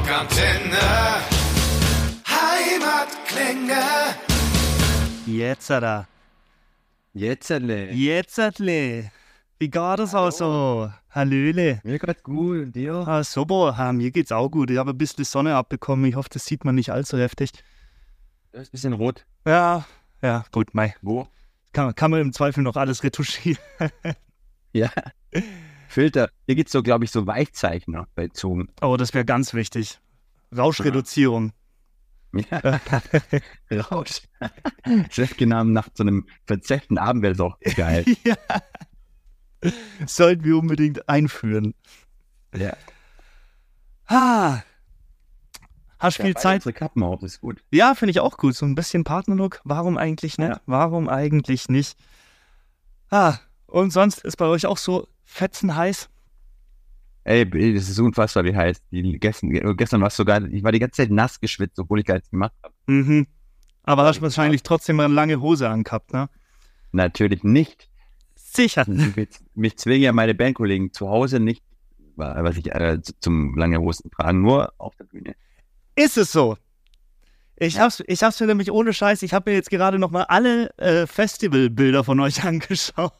[0.00, 0.80] Rockantenne.
[2.26, 3.82] Heimatklänge.
[5.26, 6.06] Jetzt, da.
[7.12, 7.90] Jetzt, alle.
[7.92, 9.10] Jetzt, Wie
[9.58, 10.90] geht es auch so?
[11.10, 11.80] Hallöle.
[11.84, 12.94] Mir geht's gut und dir?
[12.94, 13.74] Ah, super.
[13.76, 14.70] Ah, mir geht's auch gut.
[14.70, 16.06] Ich habe ein bisschen Sonne abbekommen.
[16.06, 17.52] Ich hoffe, das sieht man nicht allzu heftig.
[18.52, 19.26] Das ist ein bisschen rot.
[19.46, 19.84] Ja,
[20.22, 20.94] ja, gut, mei.
[21.02, 21.28] Wo?
[21.74, 23.58] Kann, kann man im Zweifel noch alles retuschieren.
[24.72, 24.90] Ja.
[25.90, 26.30] Filter.
[26.46, 28.68] Hier gibt's so, glaube ich, so Weichzeichner bei Zoom.
[28.80, 29.98] Oh, das wäre ganz wichtig.
[30.56, 31.52] Rauschreduzierung.
[32.32, 32.80] Ja.
[33.90, 34.22] Rausch.
[35.10, 38.04] Chef genau nach so einem verzerrten Abend wäre auch geil.
[38.24, 38.36] ja.
[40.06, 41.74] Sollten wir unbedingt einführen.
[42.56, 42.76] ja.
[44.06, 44.62] Ah.
[45.98, 46.54] Hast viel Ja, beide Zeit?
[46.56, 47.62] Unsere Kappen auf, ist gut.
[47.70, 48.54] Ja, finde ich auch gut.
[48.54, 49.60] So ein bisschen Partnerlook.
[49.64, 50.48] Warum eigentlich nicht?
[50.48, 50.60] Ja.
[50.66, 51.96] Warum eigentlich nicht?
[53.10, 56.08] Ah, und sonst ist bei euch auch so fetzenheiß?
[57.24, 58.80] Ey, das ist unfassbar, wie heiß.
[58.90, 62.06] Die, gestern gestern war es sogar, ich war die ganze Zeit nass geschwitzt, obwohl ich
[62.06, 62.74] gar nichts gemacht habe.
[62.86, 63.26] Mhm.
[63.84, 66.28] Aber hast wahrscheinlich trotzdem mal eine lange Hose angehabt, ne?
[66.92, 67.88] Natürlich nicht.
[68.34, 68.84] Sicher.
[68.88, 71.62] mich, mich zwingen ja meine Bandkollegen zu Hause nicht,
[72.16, 75.34] was ich äh, zu- zum lange Hosen tragen, nur auf der Bühne.
[75.94, 76.56] Ist es so?
[77.56, 80.22] Ich hab's, ich hab's mir nämlich ohne Scheiß, ich habe mir jetzt gerade noch mal
[80.24, 83.12] alle äh, Festivalbilder von euch angeschaut.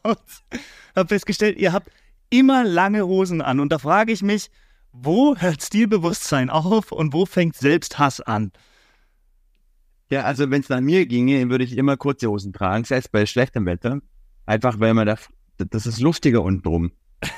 [0.97, 1.91] hab festgestellt, ihr habt
[2.31, 3.61] immer lange Hosen an.
[3.61, 4.51] Und da frage ich mich,
[4.93, 8.53] wo hört Stilbewusstsein auf und wo fängt Selbsthass an?
[10.11, 13.27] Ja, also wenn es nach mir ginge, würde ich immer kurze Hosen tragen, selbst bei
[13.27, 14.01] schlechtem Wetter.
[14.47, 15.17] Einfach weil man da,
[15.59, 16.93] das ist luftiger unten drum.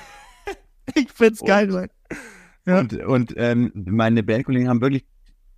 [0.95, 1.89] Ich find's geil, Mann.
[2.67, 2.81] Ja.
[2.81, 5.07] Und, und ähm, meine Bandkollegen haben wirklich,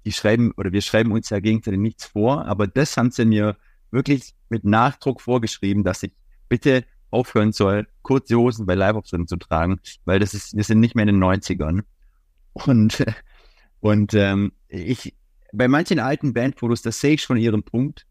[0.04, 3.56] die schreiben, oder wir schreiben uns ja gegenseitig nichts vor, aber das haben sie mir
[3.90, 6.12] wirklich mit Nachdruck vorgeschrieben, dass ich
[6.50, 6.84] bitte
[7.14, 11.06] aufhören soll, kurze Hosen bei Live-Auftritten zu tragen, weil das ist, wir sind nicht mehr
[11.06, 11.82] in den 90ern.
[12.52, 13.04] Und,
[13.80, 15.14] und ähm, ich,
[15.52, 18.06] bei manchen alten Bandfotos, das sehe ich schon ihren Punkt.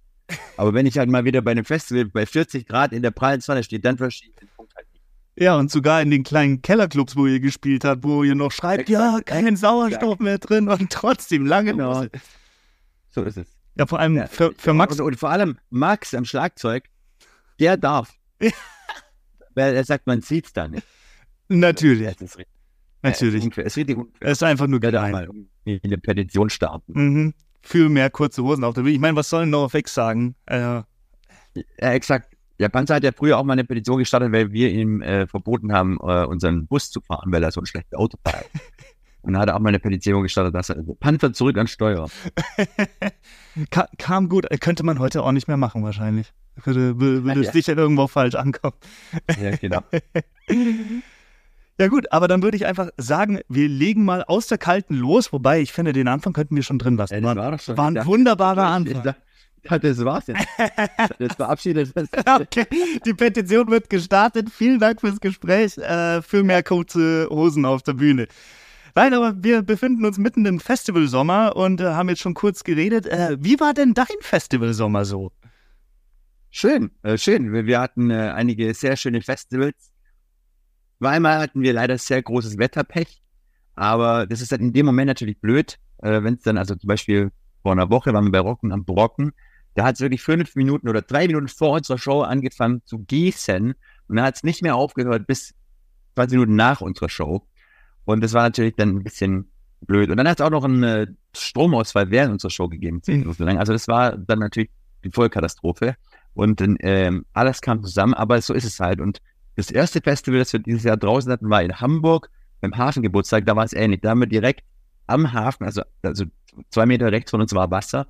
[0.58, 3.42] Aber wenn ich halt mal wieder bei einem Festival bei 40 Grad in der prallen
[3.42, 5.04] Sonne stehe, dann verstehe ich den Punkt halt nicht.
[5.36, 8.90] Ja, und sogar in den kleinen Kellerclubs, wo ihr gespielt habt, wo ihr noch schreibt,
[8.90, 11.74] ja, Exakt, kein Sauerstoff mehr drin und trotzdem lange.
[11.74, 12.10] Hose.
[13.10, 13.48] So ist es.
[13.76, 15.00] Ja, vor allem Ja, für, für Max.
[15.00, 16.86] Und, und vor allem Max am Schlagzeug,
[17.60, 18.14] der darf.
[19.56, 20.86] Weil er sagt, man sieht es da nicht.
[21.50, 22.54] Natürlich, Das ist richtig,
[23.02, 23.46] natürlich.
[23.46, 24.28] Es ist, richtig unfair.
[24.28, 26.94] Es ist einfach nur irgendwie eine Petition starten.
[26.94, 27.34] Mhm.
[27.62, 28.96] Für mehr kurze Hosen auf der Bühne.
[28.96, 30.36] Ich meine, was sollen NoFX sagen?
[30.46, 30.84] Äh, Ja,
[31.80, 32.34] exakt.
[32.60, 35.74] Der Panzer hat ja früher auch mal eine Petition gestartet, weil wir ihm äh, verboten
[35.74, 38.46] haben, äh, unseren Bus zu fahren, weil er so ein schlechtes Auto fährt.
[39.22, 42.10] Und da hat er auch mal eine Petition gestartet, dass er Panzer zurück an Steuer.
[43.70, 44.52] ka kam gut.
[44.52, 46.34] Äh, Könnte man heute auch nicht mehr machen, wahrscheinlich.
[46.64, 47.52] Würde, würde, Ja.
[47.52, 48.76] sicher irgendwo falsch ankommen.
[49.42, 49.82] Ja, genau.
[51.80, 55.34] Ja, gut, aber dann würde ich einfach sagen, wir legen mal aus der Kalten los.
[55.34, 57.16] Wobei, ich finde, den Anfang könnten wir schon drin lassen.
[57.24, 57.78] Ja, das war, schon.
[57.78, 58.06] war ein Ja.
[58.06, 59.16] wunderbarer Anfang.
[59.64, 60.46] Ja, das war's jetzt.
[61.20, 61.92] Das verabschiedet.
[62.28, 62.68] Okay,
[63.06, 64.50] die Petition wird gestartet.
[64.52, 65.78] Vielen Dank fürs Gespräch.
[65.80, 68.28] Äh, für mehr kurze Hosen auf der Bühne.
[68.94, 73.08] Nein, aber wir befinden uns mitten im Festivalsommer und äh, haben jetzt schon kurz geredet.
[73.08, 75.32] Äh, wie war denn dein Festivalsommer so?
[76.56, 77.52] Schön, äh, schön.
[77.52, 79.92] Wir, wir hatten äh, einige sehr schöne Festivals.
[81.00, 83.24] Zweimal hatten wir leider sehr großes Wetterpech,
[83.74, 86.88] aber das ist dann in dem Moment natürlich blöd, äh, wenn es dann, also zum
[86.88, 87.32] Beispiel
[87.64, 89.34] vor einer Woche waren wir bei Rocken am Brocken,
[89.74, 93.74] da hat es wirklich fünf Minuten oder drei Minuten vor unserer Show angefangen zu gießen
[94.08, 95.56] und dann hat es nicht mehr aufgehört bis
[96.14, 97.48] 20 Minuten nach unserer Show.
[98.06, 100.12] Und das war natürlich dann ein bisschen blöd.
[100.12, 103.44] Und dann hat es auch noch einen äh, Stromausfall während unserer Show gegeben, zehn Minuten
[103.44, 103.58] lang.
[103.58, 104.70] Also das war dann natürlich
[105.04, 105.96] die Vollkatastrophe.
[106.34, 109.00] Und ähm, alles kam zusammen, aber so ist es halt.
[109.00, 109.22] Und
[109.56, 112.30] das erste Festival, das wir dieses Jahr draußen hatten, war in Hamburg
[112.62, 113.46] beim Hafengeburtstag.
[113.46, 114.02] Da war es ähnlich.
[114.02, 114.64] Da haben wir direkt
[115.08, 116.26] am Hafen, also, also
[116.70, 118.08] zwei Meter rechts von uns war Wasser.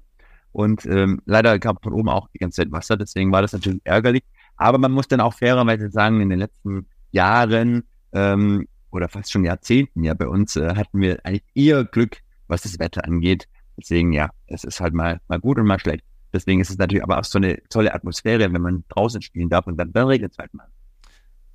[0.51, 3.81] Und ähm, leider gab von oben auch die ganze Zeit Wasser, deswegen war das natürlich
[3.83, 4.23] ärgerlich.
[4.55, 9.43] Aber man muss dann auch fairerweise sagen, in den letzten Jahren ähm, oder fast schon
[9.43, 12.17] Jahrzehnten ja bei uns äh, hatten wir eigentlich eher Glück,
[12.47, 13.47] was das Wetter angeht.
[13.77, 16.03] Deswegen ja, es ist halt mal, mal gut und mal schlecht.
[16.33, 19.67] Deswegen ist es natürlich aber auch so eine tolle Atmosphäre, wenn man draußen spielen darf
[19.67, 20.67] und dann, dann regnet es halt mal.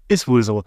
[0.09, 0.65] Ist wohl so.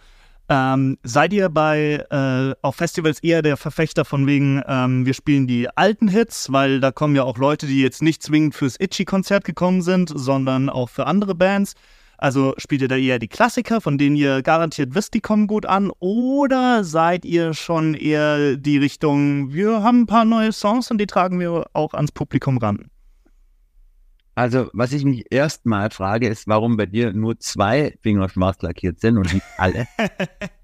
[0.50, 5.48] Ähm, seid ihr bei äh, auf Festivals eher der Verfechter von wegen, ähm, wir spielen
[5.48, 9.46] die alten Hits, weil da kommen ja auch Leute, die jetzt nicht zwingend fürs Itchy-Konzert
[9.46, 11.76] gekommen sind, sondern auch für andere Bands.
[12.18, 15.66] Also spielt ihr da eher die Klassiker, von denen ihr garantiert wisst, die kommen gut
[15.66, 15.90] an?
[16.00, 21.08] Oder seid ihr schon eher die Richtung, wir haben ein paar neue Songs und die
[21.08, 22.92] tragen wir auch ans Publikum ran?
[24.34, 29.00] Also, was ich mich erstmal frage, ist, warum bei dir nur zwei Finger schwarz lackiert
[29.00, 29.88] sind und nicht alle.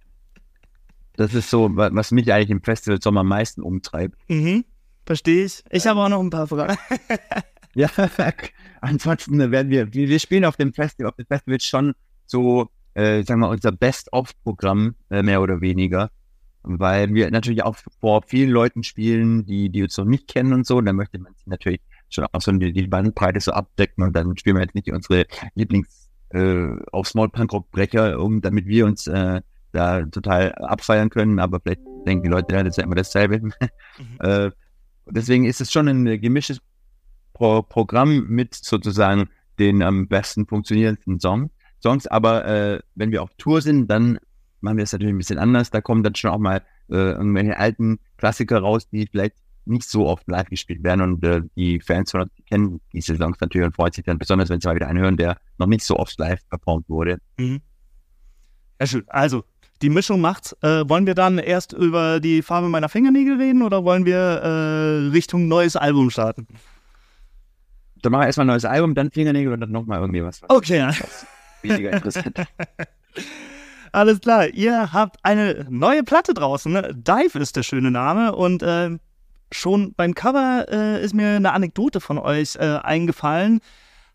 [1.18, 4.16] Das ist so, was mich eigentlich im Festival Sommer am meisten umtreibt.
[4.30, 4.64] Mhm,
[5.04, 5.64] verstehe ich.
[5.72, 6.78] Ich habe auch noch ein paar Fragen.
[7.76, 7.90] ja,
[8.82, 11.94] ansonsten werden wir, wir spielen auf dem Festival, auf dem Festival schon
[12.28, 16.12] so, äh, sagen wir, unser Best-of-Programm, äh, mehr oder weniger.
[16.62, 20.68] Weil wir natürlich auch vor vielen Leuten spielen, die, die uns noch nicht kennen und
[20.68, 20.80] so.
[20.82, 24.38] Da möchte man sich natürlich schon auch so die, die Bandbreite so abdecken und dann
[24.38, 25.26] spielen wir jetzt nicht unsere
[25.56, 31.10] Lieblings- äh, auf Small Punk Rock Brecher, um, damit wir uns äh, da total abfeiern
[31.10, 33.40] können, aber vielleicht denken die Leute, ja, das ist ja immer dasselbe.
[33.40, 33.54] Mhm.
[34.20, 34.52] äh,
[35.06, 36.60] deswegen ist es schon ein gemischtes
[37.34, 41.50] Pro Programm mit sozusagen den am besten funktionierenden Song
[41.82, 44.20] Songs, aber äh, wenn wir auf Tour sind, dann
[44.62, 45.70] machen wir es natürlich ein bisschen anders.
[45.70, 49.36] Da kommen dann schon auch mal äh, irgendwelche alten Klassiker raus, die vielleicht
[49.68, 53.38] nicht so oft live gespielt werden und äh, die Fans von uns kennen diese Songs
[53.40, 55.84] natürlich und freuen sich dann besonders, wenn sie mal wieder einen hören, der noch nicht
[55.84, 57.20] so oft live performt wurde.
[57.38, 57.62] Mhm.
[58.80, 59.04] Ja, schön.
[59.08, 59.44] Also,
[59.82, 60.56] die Mischung macht's.
[60.62, 65.10] Äh, wollen wir dann erst über die Farbe meiner Fingernägel reden oder wollen wir äh,
[65.10, 66.48] Richtung neues Album starten?
[68.02, 70.42] Dann machen wir erstmal ein neues Album, dann Fingernägel und dann nochmal irgendwie was.
[70.48, 70.94] Okay, ja.
[71.62, 72.38] Weniger interessant.
[73.92, 76.72] Alles klar, ihr habt eine neue Platte draußen.
[76.72, 76.94] Ne?
[76.94, 78.98] Dive ist der schöne Name und äh,
[79.52, 83.60] schon beim Cover äh, ist mir eine Anekdote von euch äh, eingefallen.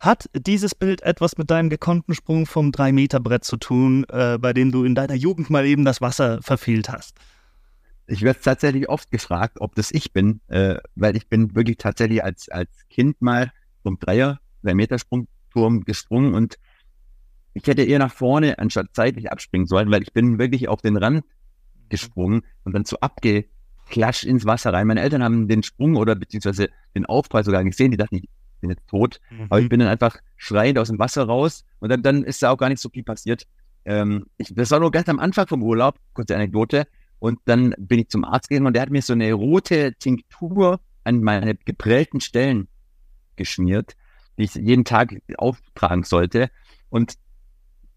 [0.00, 4.73] Hat dieses Bild etwas mit deinem gekonnten Sprung vom 3-Meter-Brett zu tun, äh, bei dem
[4.73, 7.17] du in deiner Jugend mal eben das Wasser verfehlt hast?
[8.08, 12.23] Ich werde tatsächlich oft gefragt, ob das ich bin, äh, weil ich bin wirklich tatsächlich
[12.25, 13.52] als, als Kind mal
[13.85, 16.58] vom Dreier, 3-Meter-Sprungturm gesprungen und
[17.55, 20.96] ich hätte eher nach vorne anstatt zeitlich abspringen sollen, weil ich bin wirklich auf den
[20.96, 21.25] Rand
[21.90, 23.44] gesprungen und dann so abge
[23.88, 24.87] klatscht ins Wasser rein.
[24.87, 27.90] Meine Eltern haben den Sprung oder beziehungsweise den Aufprall sogar gesehen.
[27.90, 28.29] Die dachten, ich
[28.61, 29.20] bin jetzt tot.
[29.31, 29.46] Mhm.
[29.50, 32.50] Aber ich bin dann einfach schreiend aus dem Wasser raus und dann, dann ist da
[32.50, 33.46] auch gar nicht so viel passiert.
[33.84, 36.87] Ähm, ich, das war nur ganz am Anfang vom Urlaub, kurze Anekdote.
[37.19, 40.81] Und dann bin ich zum Arzt gegangen und der hat mir so eine rote Tinktur
[41.05, 42.69] an meine geprellten Stellen
[43.37, 43.94] geschmiert,
[44.38, 46.50] die ich jeden Tag auftragen sollte.
[46.88, 47.14] Und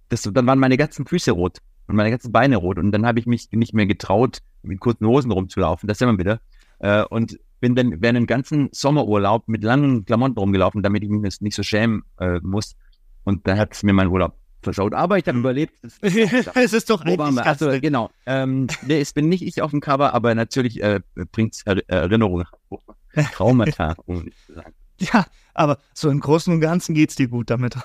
[0.10, 2.78] das, dann waren meine ganzen Füße rot und meine ganzen Beine rot.
[2.78, 5.88] Und dann habe ich mich nicht mehr getraut, mit kurzen Hosen rumzulaufen.
[5.88, 6.40] Das sehen wir wieder.
[6.80, 11.42] Äh, und bin dann während dem ganzen Sommerurlaub mit langen Klamotten rumgelaufen, damit ich mich
[11.42, 12.76] nicht so schämen äh, muss.
[13.24, 14.94] Und dann hat es mir mein Urlaub versaut.
[14.94, 15.42] Aber ich habe hm.
[15.42, 15.74] überlebt.
[16.02, 18.10] es ist doch eigentlich also, Genau.
[18.26, 21.00] Ähm, nee, es bin nicht ich auf dem Cover, aber natürlich äh,
[21.31, 22.46] bringt es Erinnerungen.
[23.34, 24.74] Traumata, um nicht zu sagen.
[25.13, 27.75] Ja, aber so im Großen und Ganzen geht es dir gut damit.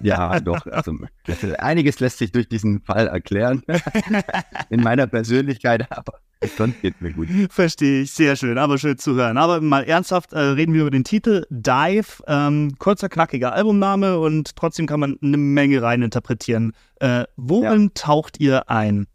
[0.00, 0.66] ja, doch.
[0.66, 0.94] Also,
[1.58, 3.62] einiges lässt sich durch diesen Fall erklären.
[4.70, 6.20] In meiner Persönlichkeit, aber
[6.56, 7.28] sonst geht mir gut.
[7.50, 9.38] Verstehe ich, sehr schön, aber schön zu hören.
[9.38, 12.22] Aber mal ernsthaft äh, reden wir über den Titel Dive.
[12.26, 16.72] Ähm, kurzer, knackiger Albumname und trotzdem kann man eine Menge reininterpretieren.
[17.00, 17.90] Äh, worin ja.
[17.94, 19.06] taucht ihr ein?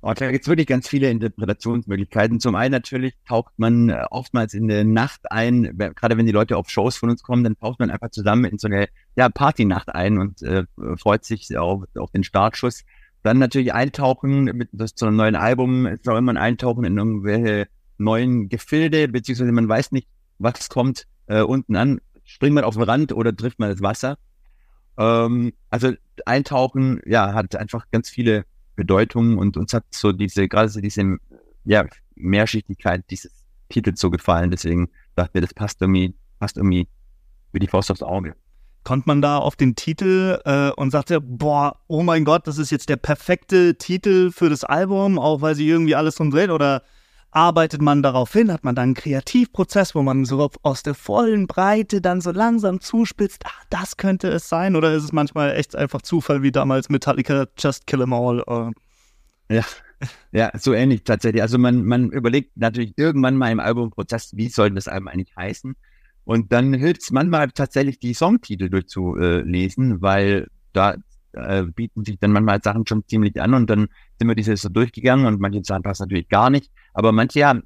[0.00, 2.38] Oh, da gibt es wirklich ganz viele Interpretationsmöglichkeiten.
[2.38, 6.56] Zum einen natürlich taucht man äh, oftmals in der Nacht ein, gerade wenn die Leute
[6.56, 8.86] auf Shows von uns kommen, dann taucht man einfach zusammen in so eine
[9.16, 10.64] ja, Partynacht ein und äh,
[10.96, 12.84] freut sich auf, auf den Startschuss.
[13.24, 17.66] Dann natürlich eintauchen mit das, zu einem neuen Album, soll man eintauchen in irgendwelche
[17.98, 20.06] neuen Gefilde, beziehungsweise man weiß nicht,
[20.38, 22.00] was kommt äh, unten an.
[22.22, 24.16] Springt man auf den Rand oder trifft man das Wasser?
[24.96, 25.92] Ähm, also
[26.24, 28.44] eintauchen, ja, hat einfach ganz viele
[28.78, 31.18] Bedeutung und uns hat so diese, gerade so diese,
[31.64, 31.84] ja,
[32.14, 33.32] Mehrschichtigkeit dieses
[33.68, 34.50] Titels so gefallen.
[34.50, 36.88] Deswegen dachte ich, das passt irgendwie, passt irgendwie
[37.52, 38.34] wie die Faust aufs Auge.
[38.84, 42.70] Kommt man da auf den Titel äh, und sagte, boah, oh mein Gott, das ist
[42.70, 46.50] jetzt der perfekte Titel für das Album, auch weil sie irgendwie alles drum dreht?
[46.50, 46.82] Oder
[47.30, 48.52] arbeitet man darauf hin?
[48.52, 52.80] Hat man dann einen Kreativprozess, wo man so aus der vollen Breite dann so langsam
[52.80, 54.76] zuspitzt, ach, das könnte es sein?
[54.76, 58.42] Oder ist es manchmal echt einfach Zufall wie damals Metallica Just Kill 'Em All?
[58.48, 58.72] Uh.
[59.50, 59.64] Ja,
[60.32, 61.42] ja, so ähnlich tatsächlich.
[61.42, 65.74] Also man, man überlegt natürlich irgendwann mal im Albumprozess, wie soll das Album eigentlich heißen?
[66.24, 70.96] Und dann hilft es manchmal tatsächlich, die Songtitel durchzulesen, weil da
[71.38, 74.68] äh, bieten sich dann manchmal Sachen schon ziemlich an und dann sind wir dieses so
[74.68, 76.70] durchgegangen und manche Sachen passen natürlich gar nicht.
[76.94, 77.62] Aber manche haben,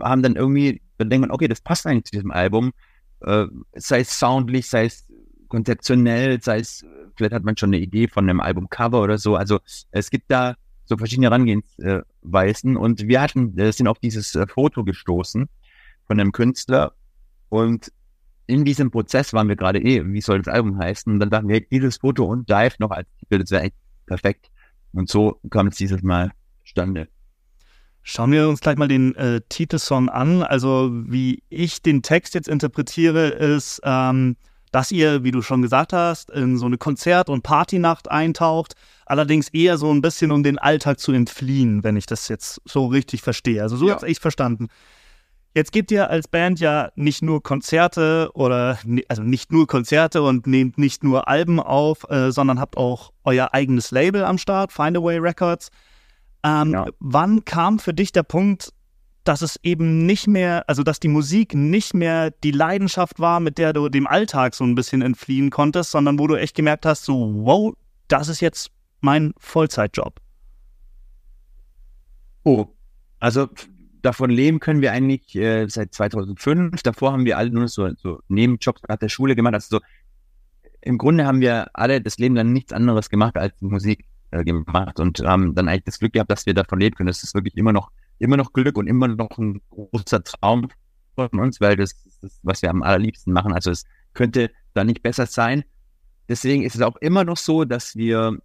[0.00, 2.72] haben dann irgendwie, dann denkt okay, das passt eigentlich zu diesem Album.
[3.20, 5.06] Äh, sei es soundlich, sei es
[5.48, 6.84] konzeptionell, sei es,
[7.16, 9.36] vielleicht hat man schon eine Idee von einem Albumcover oder so.
[9.36, 9.60] Also
[9.90, 14.84] es gibt da so verschiedene Herangehensweisen und wir hatten, äh, sind auf dieses äh, Foto
[14.84, 15.48] gestoßen
[16.06, 16.92] von einem Künstler
[17.48, 17.92] und
[18.46, 21.12] in diesem Prozess waren wir gerade eh, wie soll das Album heißen?
[21.12, 24.50] Und dann dachten wir, dieses Foto und Dive noch als Titel, das wäre echt perfekt.
[24.92, 26.32] Und so kam es dieses Mal
[26.64, 27.08] zustande.
[28.02, 30.42] Schauen wir uns gleich mal den äh, Titelsong an.
[30.42, 34.36] Also wie ich den Text jetzt interpretiere, ist ähm,
[34.72, 39.50] dass ihr, wie du schon gesagt hast, in so eine Konzert- und Partynacht eintaucht, allerdings
[39.50, 43.20] eher so ein bisschen, um den Alltag zu entfliehen, wenn ich das jetzt so richtig
[43.20, 43.62] verstehe.
[43.62, 43.94] Also so ja.
[43.94, 44.68] habe ich verstanden.
[45.54, 48.78] Jetzt gebt ihr als Band ja nicht nur Konzerte oder
[49.08, 53.52] also nicht nur Konzerte und nehmt nicht nur Alben auf, äh, sondern habt auch euer
[53.52, 55.70] eigenes Label am Start, Findaway Records.
[56.42, 56.86] Ähm, ja.
[57.00, 58.72] Wann kam für dich der Punkt,
[59.24, 63.58] dass es eben nicht mehr, also dass die Musik nicht mehr die Leidenschaft war, mit
[63.58, 67.04] der du dem Alltag so ein bisschen entfliehen konntest, sondern wo du echt gemerkt hast,
[67.04, 67.74] so, wow,
[68.08, 70.18] das ist jetzt mein Vollzeitjob?
[72.44, 72.66] Oh,
[73.20, 73.48] also
[74.02, 76.82] davon leben können wir eigentlich äh, seit 2005.
[76.82, 79.54] Davor haben wir alle nur so, so Nebenjobs nach der Schule gemacht.
[79.54, 79.84] Also so,
[80.80, 84.98] im Grunde haben wir alle das Leben dann nichts anderes gemacht als Musik äh, gemacht
[85.00, 87.06] und haben dann eigentlich das Glück gehabt, dass wir davon leben können.
[87.06, 90.68] Das ist wirklich immer noch, immer noch Glück und immer noch ein großer Traum
[91.14, 91.92] von uns, weil das
[92.22, 93.52] ist was wir am allerliebsten machen.
[93.52, 95.64] Also es könnte da nicht besser sein.
[96.28, 98.38] Deswegen ist es auch immer noch so, dass wir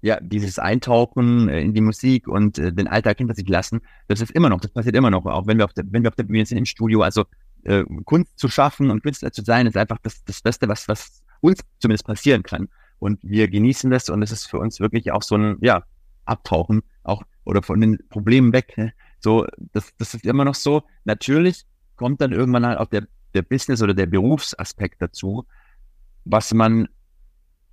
[0.00, 4.20] ja, dieses Eintauchen äh, in die Musik und äh, den Alltag hinter sich lassen, das
[4.20, 6.16] ist immer noch, das passiert immer noch, auch wenn wir auf der, wenn wir auf
[6.16, 7.24] der Bühne sind im Studio, also
[7.64, 11.22] äh, Kunst zu schaffen und Künstler zu sein, ist einfach das, das Beste, was, was
[11.40, 12.68] uns zumindest passieren kann.
[13.00, 15.84] Und wir genießen das und es ist für uns wirklich auch so ein, ja,
[16.24, 18.76] Abtauchen, auch oder von den Problemen weg.
[18.76, 18.92] Ne?
[19.20, 20.82] So, das, das ist immer noch so.
[21.04, 21.64] Natürlich
[21.96, 25.46] kommt dann irgendwann halt auch der, der Business oder der Berufsaspekt dazu,
[26.24, 26.88] was man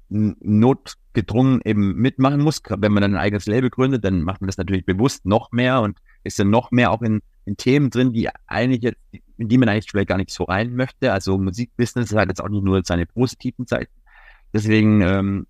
[0.09, 2.61] notgedrungen eben mitmachen muss.
[2.67, 5.81] Wenn man dann ein eigenes Label gründet, dann macht man das natürlich bewusst noch mehr
[5.81, 8.95] und ist dann noch mehr auch in, in Themen drin, die eigentlich
[9.37, 11.11] in die man eigentlich vielleicht gar nicht so rein möchte.
[11.11, 13.91] Also Musikbusiness hat jetzt auch nicht nur seine positiven Seiten.
[14.53, 15.47] Deswegen ähm,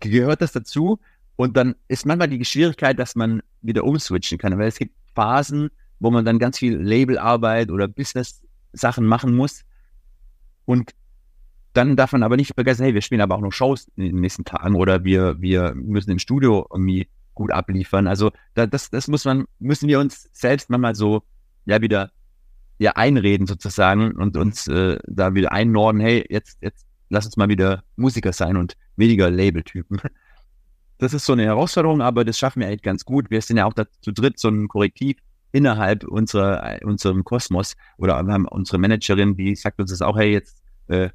[0.00, 1.00] gehört das dazu.
[1.36, 5.70] Und dann ist manchmal die Schwierigkeit, dass man wieder umswitchen kann, weil es gibt Phasen,
[5.98, 9.64] wo man dann ganz viel Labelarbeit oder Business-Sachen machen muss.
[10.66, 10.92] Und
[11.72, 14.20] dann darf man aber nicht vergessen, hey, wir spielen aber auch noch Shows in den
[14.20, 18.06] nächsten Tagen oder wir, wir müssen im Studio irgendwie gut abliefern.
[18.06, 21.22] Also da, das, das muss man, müssen wir uns selbst manchmal so
[21.66, 22.10] ja wieder
[22.78, 27.48] ja einreden sozusagen und uns äh, da wieder einnorden, hey, jetzt, jetzt lass uns mal
[27.48, 30.00] wieder Musiker sein und weniger Labeltypen.
[30.98, 33.30] Das ist so eine Herausforderung, aber das schaffen wir eigentlich ganz gut.
[33.30, 33.72] Wir sind ja auch
[34.02, 35.16] zu dritt so ein Korrektiv
[35.50, 40.32] innerhalb unserer, unserem Kosmos oder wir haben unsere Managerin, die sagt uns das auch, hey,
[40.32, 41.08] jetzt äh,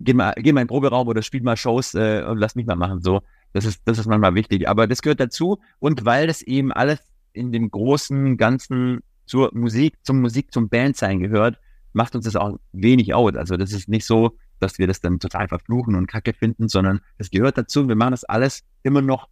[0.00, 2.66] geh mal, geh mal in den Proberaum oder spiel mal Shows äh, und lass mich
[2.66, 3.02] mal machen.
[3.02, 4.68] So, das ist, das ist manchmal wichtig.
[4.68, 5.58] Aber das gehört dazu.
[5.78, 7.00] Und weil das eben alles
[7.32, 11.58] in dem großen Ganzen zur Musik, zum Musik, zum Bandsein gehört,
[11.92, 13.34] macht uns das auch wenig aus.
[13.34, 17.00] Also das ist nicht so, dass wir das dann total verfluchen und Kacke finden, sondern
[17.18, 17.88] das gehört dazu.
[17.88, 19.28] Wir machen das alles immer noch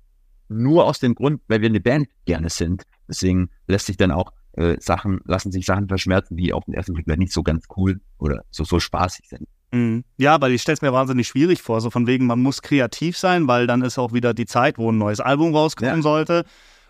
[0.48, 2.84] nur aus dem Grund, weil wir eine Band gerne sind.
[3.08, 6.94] Deswegen lässt sich dann auch äh, Sachen, lassen sich Sachen verschmerzen, die auf den ersten
[6.94, 9.48] Blick nicht so ganz cool oder so, so spaßig sind.
[9.72, 10.04] Mhm.
[10.16, 13.16] Ja, weil ich stelle es mir wahnsinnig schwierig vor, so von wegen, man muss kreativ
[13.16, 16.02] sein, weil dann ist auch wieder die Zeit, wo ein neues Album rauskommen ja.
[16.02, 16.44] sollte.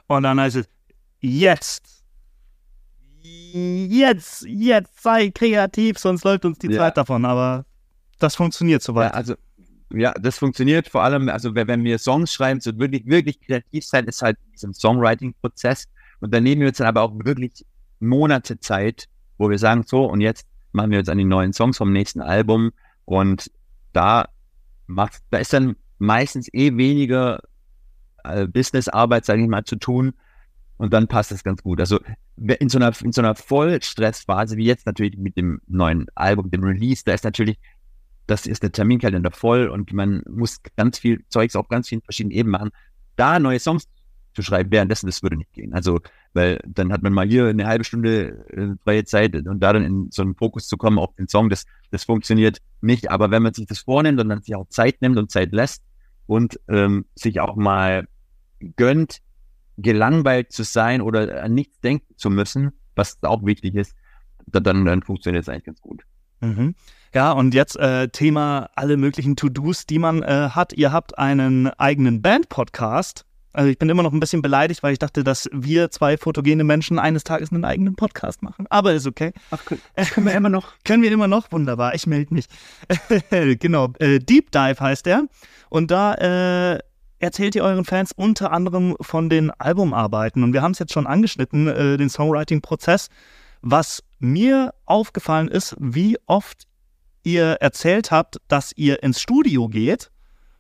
[0.07, 0.69] Und dann heißt es,
[1.21, 2.05] jetzt,
[3.23, 6.79] jetzt, jetzt sei kreativ, sonst läuft uns die ja.
[6.79, 7.25] Zeit davon.
[7.25, 7.65] Aber
[8.19, 9.13] das funktioniert soweit.
[9.13, 9.35] Ja, also,
[9.93, 14.05] ja, das funktioniert vor allem, also wenn wir Songs schreiben, so wirklich, wirklich kreativ sein,
[14.07, 15.85] ist halt diesem Songwriting-Prozess.
[16.21, 17.65] Und dann nehmen wir uns dann aber auch wirklich
[18.01, 19.07] Monate Zeit,
[19.39, 22.21] wo wir sagen, so, und jetzt machen wir jetzt an die neuen Songs vom nächsten
[22.21, 22.71] Album
[23.05, 23.51] und
[23.93, 24.29] da
[24.87, 27.41] macht, da ist dann meistens eh weniger
[28.23, 30.13] äh, Businessarbeit, sage ich mal, zu tun
[30.77, 31.81] und dann passt es ganz gut.
[31.81, 31.99] Also
[32.37, 36.63] in so einer, in so einer Vollstressphase, wie jetzt natürlich mit dem neuen Album, dem
[36.63, 37.59] Release, da ist natürlich,
[38.27, 42.37] das ist der Terminkalender voll und man muss ganz viel Zeugs auf ganz vielen verschiedenen
[42.37, 42.71] Ebenen machen.
[43.17, 43.89] Da neue Songs
[44.37, 44.71] zu schreiben.
[44.71, 45.73] Währenddessen, das würde nicht gehen.
[45.73, 46.01] Also,
[46.35, 49.85] weil dann hat man mal hier eine halbe Stunde äh, freie Zeit und da dann
[49.85, 53.11] in so einen Fokus zu kommen auf den Song, das, das funktioniert nicht.
[53.11, 55.83] Aber wenn man sich das vornimmt und dann sich auch Zeit nimmt und Zeit lässt
[56.27, 58.07] und ähm, sich auch mal
[58.77, 59.21] gönnt,
[59.79, 63.95] gelangweilt zu sein oder an nichts denken zu müssen, was auch wichtig ist,
[64.47, 66.03] dann, dann funktioniert es eigentlich ganz gut.
[66.41, 66.75] Mhm.
[67.15, 70.73] Ja, und jetzt äh, Thema alle möglichen To-Dos, die man äh, hat.
[70.73, 73.26] Ihr habt einen eigenen Band-Podcast.
[73.57, 76.63] Also ich bin immer noch ein bisschen beleidigt, weil ich dachte, dass wir zwei fotogene
[76.63, 78.67] Menschen eines Tages einen eigenen Podcast machen.
[78.69, 79.33] Aber ist okay.
[79.51, 79.65] Ach,
[80.13, 80.75] können wir immer noch?
[80.85, 81.51] können wir immer noch?
[81.51, 82.45] Wunderbar, ich melde mich.
[83.59, 85.25] genau, äh, Deep Dive heißt der.
[85.71, 86.15] Und da
[86.75, 86.81] äh,
[87.19, 90.43] erzählt ihr euren Fans unter anderem von den Albumarbeiten.
[90.43, 93.09] Und wir haben es jetzt schon angeschnitten, äh, den Songwriting-Prozess.
[93.63, 96.65] Was mir aufgefallen ist, wie oft
[97.23, 100.11] ihr erzählt habt, dass ihr ins Studio geht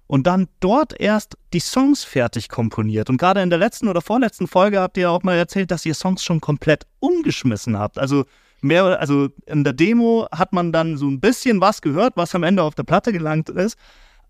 [0.07, 3.11] und dann dort erst die Songs fertig komponiert.
[3.11, 5.95] Und gerade in der letzten oder vorletzten Folge habt ihr auch mal erzählt, dass ihr
[5.95, 7.99] Songs schon komplett umgeschmissen habt.
[7.99, 8.25] Also
[8.61, 12.43] mehr, also in der Demo hat man dann so ein bisschen was gehört, was am
[12.43, 13.77] Ende auf der Platte gelangt ist,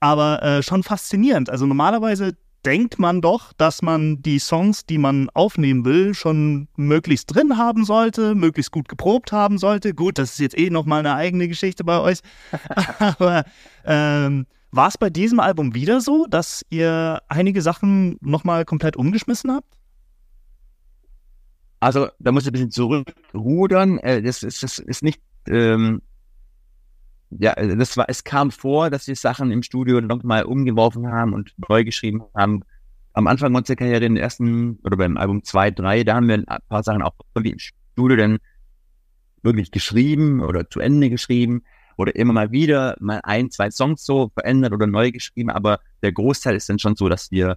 [0.00, 1.50] aber äh, schon faszinierend.
[1.50, 7.32] Also normalerweise denkt man doch, dass man die Songs, die man aufnehmen will, schon möglichst
[7.32, 9.94] drin haben sollte, möglichst gut geprobt haben sollte.
[9.94, 12.18] Gut, das ist jetzt eh nochmal eine eigene Geschichte bei euch.
[12.98, 13.44] Aber
[13.84, 19.52] ähm, war es bei diesem Album wieder so, dass ihr einige Sachen nochmal komplett umgeschmissen
[19.52, 19.76] habt?
[21.80, 23.98] Also, da muss ich ein bisschen zurückrudern.
[23.98, 26.00] Äh, das, ist, das ist nicht ähm,
[27.30, 31.32] ja, also das war, es kam vor, dass wir Sachen im Studio nochmal umgeworfen haben
[31.34, 32.62] und neu geschrieben haben.
[33.12, 36.58] Am Anfang unserer Karriere, den ersten, oder beim Album 2, 3, da haben wir ein
[36.68, 38.38] paar Sachen auch wirklich im Studio dann
[39.42, 41.62] wirklich geschrieben oder zu Ende geschrieben
[41.96, 46.12] oder immer mal wieder mal ein, zwei Songs so verändert oder neu geschrieben, aber der
[46.12, 47.56] Großteil ist dann schon so, dass wir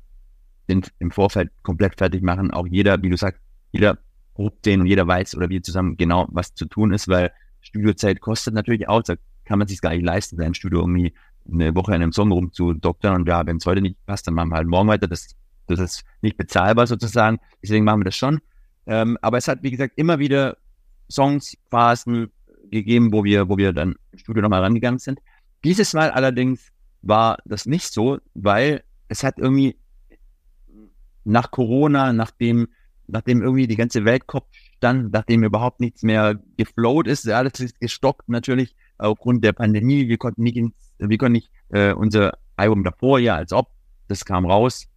[0.67, 2.51] den im Vorfeld komplett fertig machen.
[2.51, 3.41] Auch jeder, wie du sagst,
[3.71, 3.97] jeder
[4.35, 7.31] probt den und jeder weiß oder wir zusammen genau, was zu tun ist, weil
[7.61, 9.03] Studiozeit kostet natürlich auch.
[9.03, 9.15] Da
[9.45, 11.13] kann man sich gar nicht leisten, sein Studio irgendwie
[11.51, 14.49] eine Woche in einem Song rumzudoktern und ja, wenn es heute nicht passt, dann machen
[14.49, 15.07] wir halt morgen weiter.
[15.07, 15.35] Das,
[15.67, 17.39] das ist nicht bezahlbar sozusagen.
[17.61, 18.39] Deswegen machen wir das schon.
[18.85, 20.57] Ähm, aber es hat, wie gesagt, immer wieder
[21.09, 22.31] Songs, Phasen
[22.69, 25.19] gegeben, wo wir, wo wir dann im Studio nochmal rangegangen sind.
[25.63, 26.71] Dieses Mal allerdings
[27.01, 29.77] war das nicht so, weil es hat irgendwie
[31.23, 32.67] nach Corona, nachdem,
[33.07, 34.47] nachdem irgendwie die ganze Welt Kopf
[34.77, 40.07] stand, nachdem überhaupt nichts mehr geflowt ist, alles ist gestockt natürlich, aufgrund der Pandemie.
[40.07, 43.69] Wir konnten nicht, ins, wir konnten nicht äh, unser Album davor, ja, als ob,
[44.07, 44.87] das kam raus.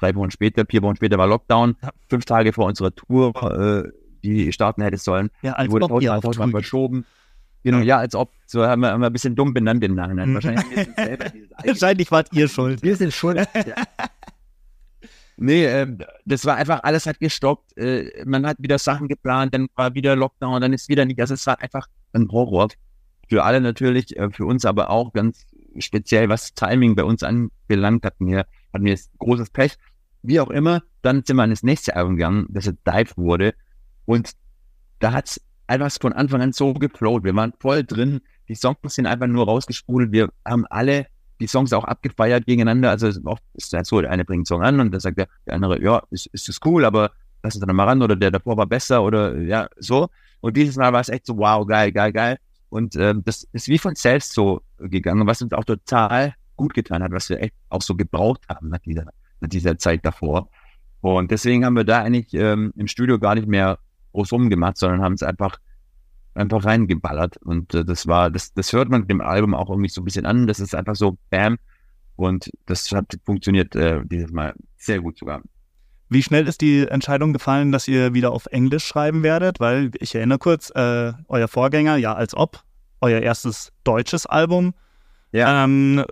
[0.00, 1.76] Drei Wochen später, vier Wochen später war Lockdown.
[2.08, 3.90] Fünf Tage vor unserer Tour, äh,
[4.24, 7.04] die starten hätte sollen, ja, als wurde ob ihr tausendmal verschoben.
[7.62, 8.30] Genau, ja, als ob.
[8.46, 10.30] So haben wir, haben wir ein bisschen dumm benannt im Nachhinein.
[10.30, 10.34] Mhm.
[10.34, 10.64] Wahrscheinlich,
[11.64, 12.82] Wahrscheinlich wart ihr schuld.
[12.82, 13.38] Wir sind schuld.
[13.54, 13.74] ja.
[15.36, 17.76] Nee, äh, das war einfach, alles hat gestoppt.
[17.76, 21.20] Äh, man hat wieder Sachen geplant, dann war wieder Lockdown, dann ist wieder nicht.
[21.20, 22.68] Also es war einfach ein Horror
[23.28, 25.46] für alle natürlich, äh, für uns aber auch ganz
[25.78, 29.74] speziell, was Timing bei uns anbelangt, hatten wir, hatten wir großes Pech.
[30.22, 33.54] Wie auch immer, dann sind wir an das nächste Album gegangen, das jetzt Dive wurde.
[34.06, 34.32] Und
[34.98, 37.24] da hat es einfach von Anfang an so geflowt.
[37.24, 38.20] Wir waren voll drin.
[38.48, 40.12] Die Songs sind einfach nur rausgespult.
[40.12, 41.06] Wir haben alle
[41.40, 42.90] die Songs auch abgefeiert gegeneinander.
[42.90, 45.28] Also oft ist halt so, der eine bringt einen Song an und dann sagt der,
[45.46, 47.10] der andere, ja, ist, ist das cool, aber
[47.42, 50.08] lass uns dann mal ran oder der davor war besser oder ja, so.
[50.40, 52.38] Und dieses Mal war es echt so, wow, geil, geil, geil.
[52.68, 57.02] Und ähm, das ist wie von selbst so gegangen, was uns auch total gut getan
[57.02, 59.04] hat, was wir echt auch so gebraucht haben nach dieser,
[59.40, 60.48] nach dieser Zeit davor.
[61.00, 63.78] Und deswegen haben wir da eigentlich ähm, im Studio gar nicht mehr
[64.14, 65.58] groß rumgemacht, sondern haben es einfach
[66.34, 67.36] einfach reingeballert.
[67.38, 70.26] Und äh, das war, das, das hört man dem Album auch irgendwie so ein bisschen
[70.26, 70.46] an.
[70.46, 71.58] Das ist einfach so Bam.
[72.16, 75.42] Und das hat funktioniert äh, dieses Mal sehr gut sogar.
[76.08, 79.58] Wie schnell ist die Entscheidung gefallen, dass ihr wieder auf Englisch schreiben werdet?
[79.58, 82.62] Weil ich erinnere kurz, äh, euer Vorgänger, ja, als ob,
[83.00, 84.74] euer erstes deutsches Album.
[85.32, 85.64] Ja.
[85.64, 86.04] Ähm,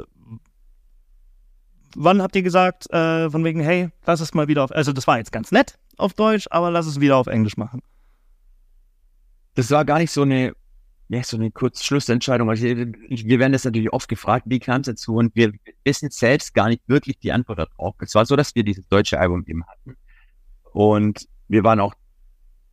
[1.95, 5.07] wann habt ihr gesagt, äh, von wegen, hey, lass es mal wieder auf, also das
[5.07, 7.83] war jetzt ganz nett auf Deutsch, aber lass es wieder auf Englisch machen?
[9.55, 10.55] Das war gar nicht so eine,
[11.09, 12.49] ja, so eine Kurzschlussentscheidung.
[12.49, 15.17] Also, wir werden das natürlich oft gefragt, wie kam es dazu?
[15.17, 15.53] Und wir
[15.85, 17.95] wissen selbst gar nicht wirklich die Antwort darauf.
[18.01, 19.97] Es war so, dass wir dieses deutsche Album eben hatten.
[20.73, 21.95] Und wir waren auch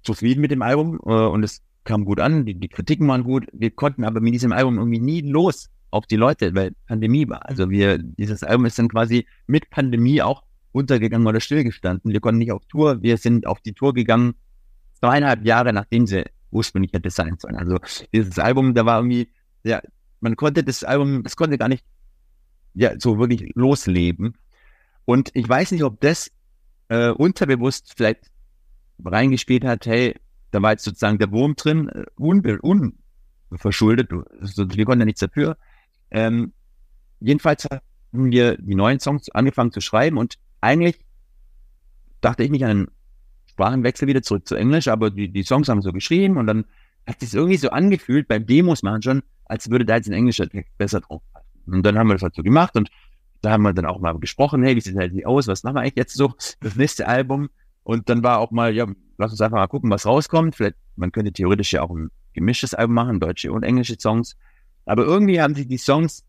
[0.03, 3.47] zufrieden mit dem Album äh, und es kam gut an, die, die Kritiken waren gut.
[3.51, 7.47] Wir konnten aber mit diesem Album irgendwie nie los auf die Leute, weil Pandemie war.
[7.47, 12.13] Also wir, dieses Album ist dann quasi mit Pandemie auch untergegangen oder stillgestanden.
[12.13, 13.01] Wir konnten nicht auf Tour.
[13.01, 14.35] Wir sind auf die Tour gegangen
[14.99, 17.55] zweieinhalb Jahre, nachdem sie ursprünglich hätte sein sollen.
[17.55, 17.77] Also
[18.13, 19.31] dieses Album, da war irgendwie,
[19.63, 19.81] ja,
[20.19, 21.83] man konnte das Album, das konnte gar nicht
[22.73, 24.37] ja, so wirklich losleben.
[25.05, 26.31] Und ich weiß nicht, ob das
[26.89, 28.31] äh, unterbewusst vielleicht
[29.03, 30.15] reingespielt hat, hey,
[30.51, 32.05] da war jetzt sozusagen der Wurm drin, äh,
[33.51, 35.57] unverschuldet, also, wir konnten ja nichts dafür.
[36.11, 36.53] Ähm,
[37.19, 40.99] jedenfalls haben wir die neuen Songs angefangen zu schreiben und eigentlich
[42.21, 42.87] dachte ich nicht an
[43.59, 46.63] Sprachenwechsel wieder zurück zu Englisch, aber die, die Songs haben so geschrieben und dann
[47.05, 50.47] hat es irgendwie so angefühlt beim Demos machen schon, als würde da jetzt ein englischer
[50.47, 51.21] Text besser drauf.
[51.65, 52.89] Und dann haben wir das halt so gemacht und
[53.41, 55.81] da haben wir dann auch mal gesprochen, hey, wie sieht halt aus, was machen wir
[55.81, 57.49] eigentlich jetzt so, das nächste Album
[57.83, 60.55] und dann war auch mal, ja, lass uns einfach mal gucken, was rauskommt.
[60.55, 64.37] Vielleicht, man könnte theoretisch ja auch ein gemischtes Album machen, deutsche und englische Songs.
[64.85, 66.23] Aber irgendwie haben sich die Songs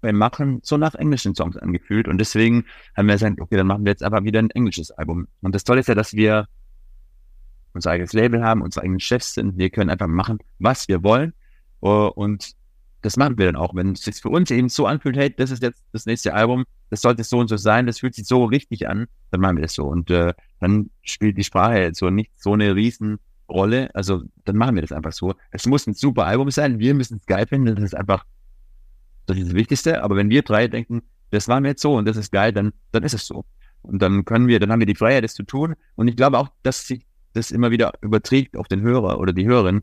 [0.00, 2.08] beim Machen so nach englischen Songs angefühlt.
[2.08, 2.64] Und deswegen
[2.96, 5.28] haben wir gesagt, okay, dann machen wir jetzt einfach wieder ein englisches Album.
[5.40, 6.46] Und das Tolle ist ja, dass wir
[7.78, 9.56] unser eigenes Label haben, unsere eigenen Chefs sind.
[9.56, 11.32] Wir können einfach machen, was wir wollen.
[11.80, 12.52] Und
[13.02, 13.74] das machen wir dann auch.
[13.74, 16.64] Wenn es sich für uns eben so anfühlt, hey, das ist jetzt das nächste Album,
[16.90, 19.62] das sollte so und so sein, das fühlt sich so richtig an, dann machen wir
[19.62, 19.86] das so.
[19.86, 23.94] Und äh, dann spielt die Sprache so nicht so eine riesen Rolle.
[23.94, 25.34] Also dann machen wir das einfach so.
[25.50, 26.78] Es muss ein super Album sein.
[26.78, 27.74] Wir müssen es geil finden.
[27.76, 28.24] Das ist einfach
[29.26, 30.02] das, ist das Wichtigste.
[30.02, 32.72] Aber wenn wir drei denken, das waren wir jetzt so und das ist geil, dann,
[32.90, 33.44] dann ist es so.
[33.82, 35.74] Und dann können wir, dann haben wir die Freiheit, das zu tun.
[35.94, 37.06] Und ich glaube auch, dass sich
[37.38, 39.82] das immer wieder überträgt auf den Hörer oder die Hörerin,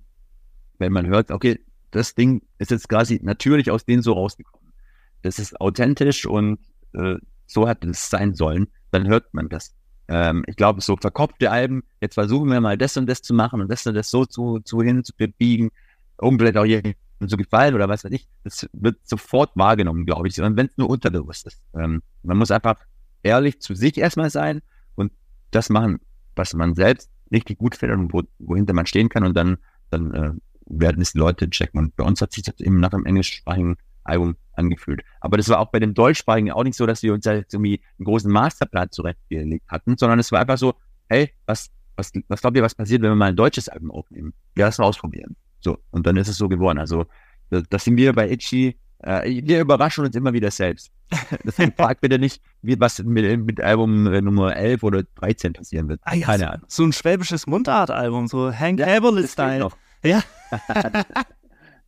[0.78, 1.60] wenn man hört, okay,
[1.92, 4.74] das Ding ist jetzt quasi natürlich aus denen so rausgekommen.
[5.22, 6.60] Das ist authentisch und
[6.94, 7.16] äh,
[7.48, 8.68] so hat es sein sollen.
[8.92, 9.74] Dann hört man das.
[10.08, 13.62] Ähm, ich glaube, so verkopfte Alben, jetzt versuchen wir mal das und das zu machen
[13.62, 15.72] und das und das so zu, zu hin zu biegen,
[16.18, 16.82] um vielleicht auch hier
[17.28, 20.90] zu gefallen oder was weiß ich, das wird sofort wahrgenommen, glaube ich, wenn es nur
[20.90, 21.62] unterbewusst ist.
[21.74, 22.76] Ähm, man muss einfach
[23.24, 24.62] ehrlich zu sich erstmal sein
[24.96, 25.12] und
[25.52, 26.00] das machen,
[26.36, 29.58] was man selbst richtig gut findet und wo, wohinter man stehen kann und dann,
[29.90, 30.32] dann äh,
[30.66, 31.80] werden es die Leute checken.
[31.80, 35.04] Und bei uns hat sich das eben nach dem englischsprachigen Album angefühlt.
[35.20, 37.82] Aber das war auch bei dem deutschsprachigen auch nicht so, dass wir uns jetzt irgendwie
[38.00, 40.76] einen großen Masterplan zurechtgelegt hatten, sondern es war einfach so,
[41.10, 44.34] hey, was, was, was glaubt ihr, was passiert, wenn wir mal ein deutsches Album aufnehmen?
[44.58, 45.36] Ja, das mal ausprobieren.
[45.60, 46.78] So, und dann ist es so geworden.
[46.78, 47.06] Also,
[47.50, 50.92] das, das sind wir bei Itchy, äh, wir überraschen uns immer wieder selbst.
[51.44, 55.88] Deswegen fragt bitte nicht, wie, was mit, mit Album äh, Nummer 11 oder 13 passieren
[55.88, 56.02] wird.
[56.04, 56.66] Ah, ja, Keine Ahnung.
[56.68, 59.70] So ein schwäbisches Mundart-Album, so Hank ja, Haverly-Style.
[60.04, 60.22] Ja.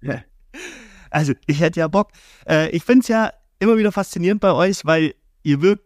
[0.02, 0.24] ja.
[1.12, 2.10] Also, ich hätte ja Bock.
[2.50, 5.86] Äh, ich finde es ja immer wieder faszinierend bei euch, weil ihr wirkt,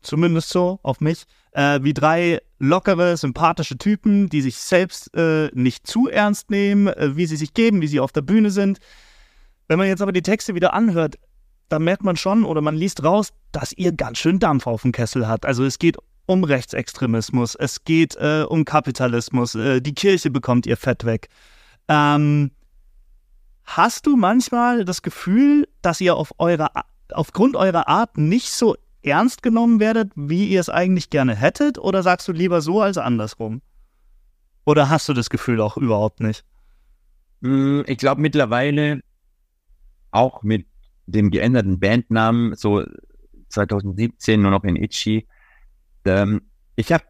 [0.00, 5.86] zumindest so auf mich, äh, wie drei lockere, sympathische Typen, die sich selbst äh, nicht
[5.86, 8.78] zu ernst nehmen, äh, wie sie sich geben, wie sie auf der Bühne sind.
[9.68, 11.16] Wenn man jetzt aber die Texte wieder anhört,
[11.68, 14.92] dann merkt man schon oder man liest raus, dass ihr ganz schön Dampf auf dem
[14.92, 15.46] Kessel hat.
[15.46, 15.96] Also es geht
[16.26, 21.28] um Rechtsextremismus, es geht äh, um Kapitalismus, äh, die Kirche bekommt ihr Fett weg.
[21.88, 22.50] Ähm,
[23.64, 26.70] hast du manchmal das Gefühl, dass ihr auf eurer,
[27.12, 31.78] aufgrund eurer Art nicht so ernst genommen werdet, wie ihr es eigentlich gerne hättet?
[31.78, 33.62] Oder sagst du lieber so als andersrum?
[34.64, 36.44] Oder hast du das Gefühl auch überhaupt nicht?
[37.42, 39.00] Hm, ich glaube mittlerweile
[40.12, 40.66] auch mit
[41.06, 42.84] dem geänderten Bandnamen, so
[43.48, 45.26] 2017 nur noch in Itchy.
[46.04, 46.42] Ähm,
[46.76, 47.04] ich habe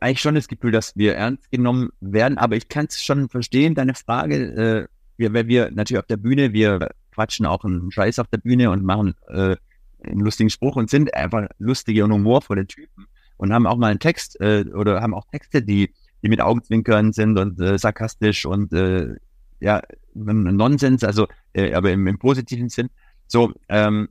[0.00, 3.74] eigentlich schon das Gefühl, dass wir ernst genommen werden, aber ich kann es schon verstehen,
[3.74, 4.36] deine Frage.
[4.36, 8.38] Äh, wir, wenn wir natürlich auf der Bühne, wir quatschen auch einen Scheiß auf der
[8.38, 9.56] Bühne und machen äh,
[10.02, 14.00] einen lustigen Spruch und sind einfach lustige und humorvolle Typen und haben auch mal einen
[14.00, 18.72] Text äh, oder haben auch Texte, die, die mit Augenzwinkern sind und äh, sarkastisch und
[18.72, 19.14] äh,
[19.60, 19.82] ja,
[20.14, 22.90] Nonsens, also äh, aber im, im positiven Sinn.
[23.26, 24.08] So, ähm,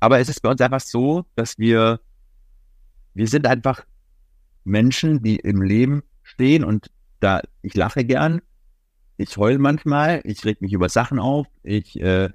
[0.00, 2.00] aber es ist bei uns einfach so, dass wir,
[3.14, 3.84] wir sind einfach
[4.64, 8.40] Menschen, die im Leben stehen und da, ich lache gern,
[9.16, 12.30] ich heule manchmal, ich reg mich über Sachen auf, ich äh,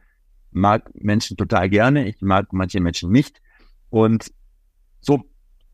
[0.51, 3.41] mag Menschen total gerne, ich mag manche Menschen nicht.
[3.89, 4.32] Und
[5.01, 5.23] so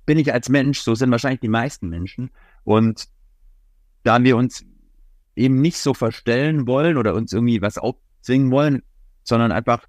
[0.05, 2.31] bin ich als Mensch, so sind wahrscheinlich die meisten Menschen.
[2.63, 3.05] Und
[4.03, 4.65] da wir uns
[5.35, 8.83] eben nicht so verstellen wollen oder uns irgendwie was aufzwingen wollen,
[9.23, 9.87] sondern einfach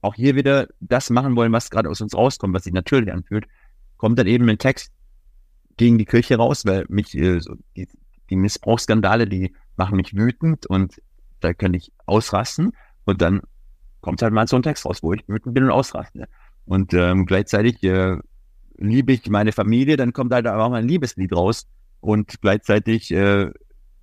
[0.00, 3.46] auch hier wieder das machen wollen, was gerade aus uns rauskommt, was sich natürlich anfühlt,
[3.96, 4.92] kommt dann eben ein Text
[5.76, 7.88] gegen die Kirche raus, weil mich äh, so die,
[8.30, 11.00] die Missbrauchsskandale, die machen mich wütend und
[11.40, 12.72] da kann ich ausrasten
[13.04, 13.42] und dann
[14.00, 16.28] kommt halt mal so ein Text raus, wo ich wütend bin und ausraste.
[16.64, 18.16] Und ähm, gleichzeitig äh,
[18.78, 21.66] liebe ich meine Familie, dann kommt halt auch mal ein Liebeslied raus
[22.00, 23.50] und gleichzeitig äh,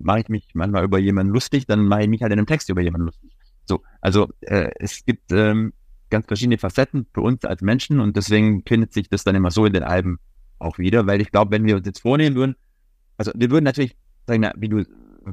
[0.04, 2.68] mache ich mich manchmal über jemanden lustig, dann mache ich mich halt in einem Text
[2.68, 3.30] über jemanden lustig.
[3.64, 5.72] So, also äh, es gibt ähm,
[6.10, 9.66] ganz verschiedene Facetten für uns als Menschen und deswegen findet sich das dann immer so
[9.66, 10.18] in den Alben
[10.58, 12.56] auch wieder, weil ich glaube, wenn wir uns jetzt vornehmen würden,
[13.16, 14.84] also wir würden natürlich, sagen wir, wie du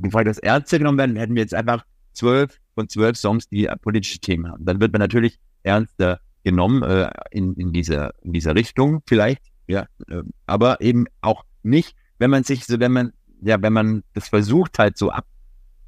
[0.01, 4.19] gefragt hast, ernster genommen werden, hätten wir jetzt einfach zwölf von zwölf Songs, die politische
[4.19, 4.65] Themen haben.
[4.65, 9.87] Dann wird man natürlich ernster genommen äh, in, in, dieser, in dieser Richtung vielleicht, ja,
[10.07, 14.29] äh, aber eben auch nicht, wenn man sich so, wenn man, ja, wenn man das
[14.29, 15.11] versucht halt so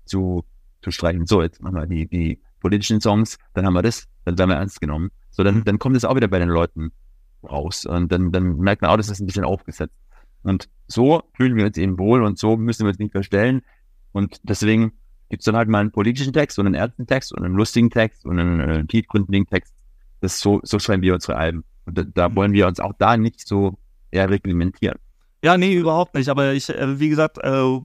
[0.05, 4.49] abzustreichen, so, jetzt machen wir die, die politischen Songs, dann haben wir das, dann werden
[4.49, 5.11] wir ernst genommen.
[5.31, 6.91] So, dann, dann kommt es auch wieder bei den Leuten
[7.43, 9.95] raus und dann, dann merkt man auch, das ist ein bisschen aufgesetzt.
[10.43, 13.61] Und so fühlen wir uns eben wohl und so müssen wir uns nicht verstellen.
[14.11, 14.93] Und deswegen
[15.29, 17.89] gibt es dann halt mal einen politischen Text und einen ernsten Text und einen lustigen
[17.89, 19.73] Text und einen, einen tiefgründigen Text.
[20.21, 21.63] Das so, so schreiben wir unsere Alben.
[21.85, 23.77] Und da, da, wollen wir uns auch da nicht so
[24.11, 24.99] eher reglementieren.
[25.43, 26.29] Ja, nee, überhaupt nicht.
[26.29, 27.79] Aber ich, äh, wie gesagt, äh,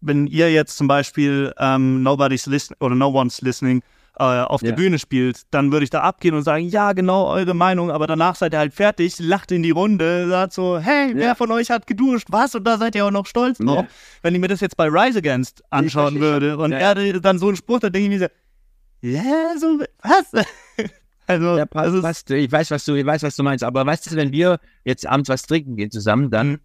[0.00, 3.82] wenn ihr jetzt zum Beispiel ähm, Nobody's Listening oder No One's Listening
[4.18, 7.54] äh, auf der Bühne spielt, dann würde ich da abgehen und sagen, ja, genau, eure
[7.54, 11.16] Meinung, aber danach seid ihr halt fertig, lacht in die Runde, sagt so, hey, ja.
[11.16, 12.54] wer von euch hat geduscht, was?
[12.54, 13.84] Und da seid ihr auch noch stolz drauf.
[13.84, 13.88] Ja.
[14.22, 17.48] Wenn ich mir das jetzt bei Rise Against anschauen ich, würde und er dann so
[17.48, 20.44] einen Spruch, dann denke ich mir so, ja, so, was?
[21.26, 22.30] Also, ja, passt, passt.
[22.32, 23.62] Ich weiß, was du, ich weiß, was du meinst.
[23.62, 26.60] Aber weißt du, wenn wir jetzt abends was trinken gehen zusammen, dann, mhm.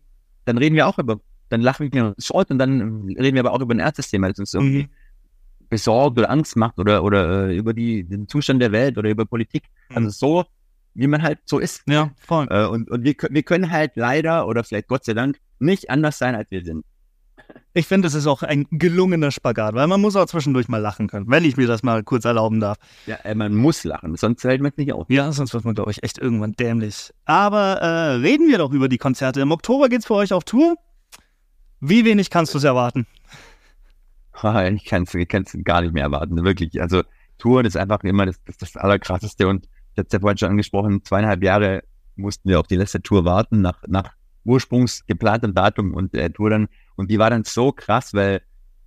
[0.45, 3.53] Dann reden wir auch über dann lachen wir uns Schrott und dann reden wir aber
[3.53, 4.89] auch über ein ernstes Thema, das uns irgendwie Mhm.
[5.69, 9.25] besorgt oder Angst macht oder, oder äh, über die, den Zustand der Welt oder über
[9.25, 9.63] Politik.
[9.89, 9.97] Mhm.
[9.97, 10.45] Also so,
[10.95, 11.84] wie man halt so ist.
[11.88, 12.47] Ja, voll.
[12.49, 16.17] Äh, und und wir, wir können halt leider oder vielleicht Gott sei Dank nicht anders
[16.17, 16.84] sein, als wir sind.
[17.73, 21.08] Ich finde, es ist auch ein gelungener Spagat, weil man muss auch zwischendurch mal lachen
[21.08, 22.77] können, wenn ich mir das mal kurz erlauben darf.
[23.05, 25.10] Ja, äh, man muss lachen, sonst hält man es nicht auf.
[25.10, 27.13] Ja, sonst wird man, glaube ich, echt irgendwann dämlich.
[27.25, 29.41] Aber äh, reden wir doch über die Konzerte.
[29.41, 30.75] Im Oktober geht's für euch auf Tour.
[31.81, 33.05] Wie wenig kannst du es erwarten?
[34.41, 36.81] Ah, Ich kann es gar nicht mehr erwarten, wirklich.
[36.81, 37.03] Also
[37.38, 40.49] Touren ist einfach immer das, das, das Allerkrasseste und ich hatte es ja vorhin schon
[40.49, 41.84] angesprochen, zweieinhalb Jahre
[42.17, 44.12] mussten wir auf die letzte Tour warten, nach, nach
[44.43, 46.67] ursprungs geplantem Datum und der Tour dann.
[46.95, 48.41] Und die war dann so krass, weil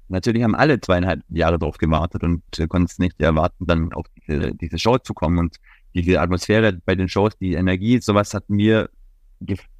[0.08, 4.06] natürlich haben alle zweieinhalb Jahre drauf gewartet und äh, konnten es nicht erwarten, dann auf
[4.26, 5.56] diese, diese Show zu kommen und
[5.94, 8.90] diese Atmosphäre bei den Shows, die Energie, sowas hat mir,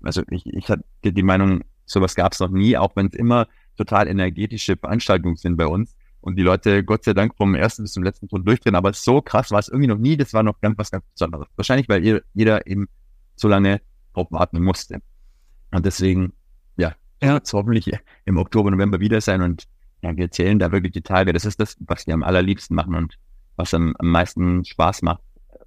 [0.03, 3.47] also ich, ich hatte die Meinung, sowas gab es noch nie, auch wenn es immer
[3.77, 7.93] total energetische Veranstaltungen sind bei uns und die Leute Gott sei Dank vom ersten bis
[7.93, 10.61] zum letzten Ton durchdrehen, aber so krass war es irgendwie noch nie, das war noch
[10.61, 11.49] ganz was ganz Besonderes.
[11.57, 12.89] Wahrscheinlich, weil jeder eben
[13.37, 13.81] so lange
[14.15, 15.01] drauf warten musste.
[15.71, 16.33] Und deswegen,
[17.23, 17.91] ja, wird hoffentlich
[18.25, 19.65] im Oktober, November wieder sein und
[20.03, 21.33] ja, wir zählen da wirklich die Tage.
[21.33, 23.15] Das ist das, was wir am allerliebsten machen und
[23.57, 25.23] was am, am meisten Spaß macht.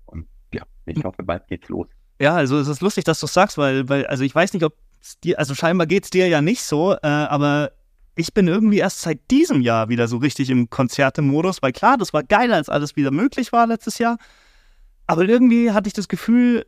[0.05, 1.87] Und ja, ich hoffe, bald geht's los.
[2.19, 4.75] Ja, also es ist lustig, dass du sagst, weil, weil, also ich weiß nicht, ob
[5.01, 7.71] es dir, also scheinbar geht's dir ja nicht so, äh, aber
[8.15, 12.13] ich bin irgendwie erst seit diesem Jahr wieder so richtig im Konzertemodus, weil klar, das
[12.13, 14.17] war geil, als alles wieder möglich war letztes Jahr.
[15.07, 16.65] Aber irgendwie hatte ich das Gefühl,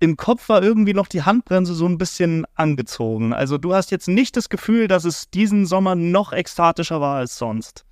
[0.00, 3.32] im Kopf war irgendwie noch die Handbremse so ein bisschen angezogen.
[3.32, 7.36] Also du hast jetzt nicht das Gefühl, dass es diesen Sommer noch ekstatischer war als
[7.36, 7.84] sonst.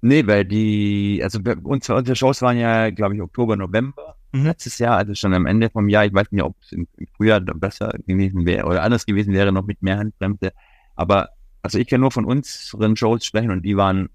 [0.00, 4.44] Nee, weil die, also bei uns, unsere Shows waren ja, glaube ich, Oktober, November Mhm.
[4.44, 6.04] letztes Jahr, also schon am Ende vom Jahr.
[6.04, 9.52] Ich weiß nicht, ob es im, im Frühjahr besser gewesen wäre oder anders gewesen wäre,
[9.52, 10.52] noch mit mehr Handbremse.
[10.96, 11.30] Aber,
[11.62, 14.10] also ich kann nur von unseren Shows sprechen und die waren,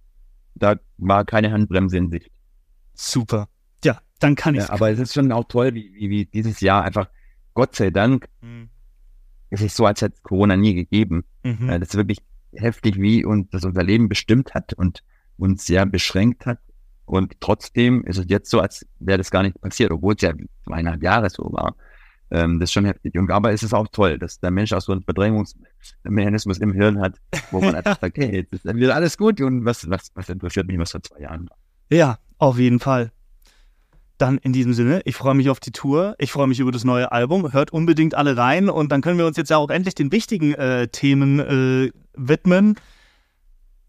[0.56, 2.30] da war keine Handbremse in Sicht.
[2.93, 3.48] Super.
[4.23, 4.62] Dann kann ich.
[4.62, 7.07] Ja, aber es ist schon auch toll, wie, wie, wie dieses Jahr einfach,
[7.53, 8.69] Gott sei Dank, Mhm.
[9.49, 11.23] es ist so, als hätte es Corona nie gegeben.
[11.43, 11.69] Mhm.
[11.69, 12.19] Äh, Das ist wirklich
[12.53, 15.03] heftig, wie uns das unser Leben bestimmt hat und
[15.38, 16.59] uns sehr beschränkt hat.
[17.05, 20.33] Und trotzdem ist es jetzt so, als wäre das gar nicht passiert, obwohl es ja
[20.65, 21.75] zweieinhalb Jahre so war.
[22.31, 23.15] Ähm, das ist schon heftig.
[23.17, 26.99] Und aber es ist auch toll, dass der Mensch auch so einen Verdrängungsmechanismus im Hirn
[27.01, 27.19] hat,
[27.51, 30.67] wo man einfach sagt, hey, jetzt ist wieder alles gut und was, was, was interessiert
[30.67, 31.57] mich, was vor zwei Jahren war.
[31.91, 33.12] Ja, auf jeden Fall.
[34.17, 36.84] Dann in diesem Sinne, ich freue mich auf die Tour, ich freue mich über das
[36.84, 39.95] neue Album, hört unbedingt alle rein und dann können wir uns jetzt ja auch endlich
[39.95, 42.76] den wichtigen äh, Themen äh, widmen.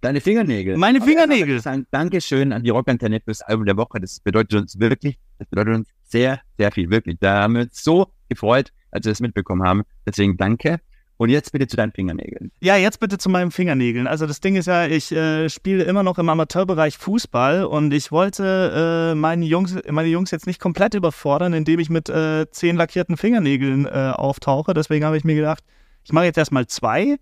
[0.01, 0.77] Deine Fingernägel.
[0.77, 1.61] Meine erstmal Fingernägel.
[1.61, 4.01] Sagen, Dankeschön an die Rockantenne fürs Album der Woche.
[4.01, 7.17] Das bedeutet uns wirklich, das bedeutet uns sehr, sehr viel, wirklich.
[7.21, 9.83] Da haben wir uns so gefreut, als wir das mitbekommen haben.
[10.07, 10.81] Deswegen danke.
[11.17, 12.51] Und jetzt bitte zu deinen Fingernägeln.
[12.61, 14.09] Ja, jetzt bitte zu meinen Fingernägeln.
[14.09, 18.11] Also das Ding ist ja, ich äh, spiele immer noch im Amateurbereich Fußball und ich
[18.11, 22.77] wollte äh, meine, Jungs, meine Jungs jetzt nicht komplett überfordern, indem ich mit äh, zehn
[22.77, 24.75] lackierten Fingernägeln äh, auftauche.
[24.75, 25.63] Deswegen habe ich mir gedacht,
[26.03, 27.17] ich mache jetzt erstmal zwei